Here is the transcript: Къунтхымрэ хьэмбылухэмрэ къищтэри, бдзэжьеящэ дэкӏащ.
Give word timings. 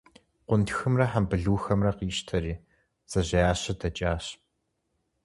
Къунтхымрэ 0.47 1.05
хьэмбылухэмрэ 1.11 1.91
къищтэри, 1.97 2.55
бдзэжьеящэ 3.03 3.73
дэкӏащ. 3.79 4.25